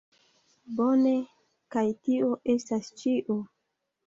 [0.79, 1.11] Bone,
[1.75, 3.39] Kaj tio estas ĉio